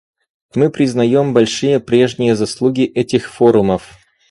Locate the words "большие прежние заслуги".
1.31-2.85